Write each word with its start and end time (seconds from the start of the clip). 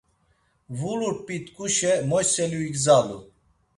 Vulur 0.77 1.15
p̌i 1.25 1.37
tkuşe 1.45 1.93
moyselu, 2.09 2.59
igzalu. 2.67 3.19